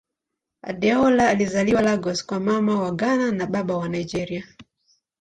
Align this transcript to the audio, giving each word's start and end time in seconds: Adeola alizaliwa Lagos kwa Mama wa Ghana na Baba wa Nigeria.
Adeola 0.63 1.29
alizaliwa 1.29 1.81
Lagos 1.81 2.25
kwa 2.25 2.39
Mama 2.39 2.81
wa 2.81 2.91
Ghana 2.91 3.31
na 3.31 3.45
Baba 3.45 3.77
wa 3.77 3.89
Nigeria. 3.89 4.47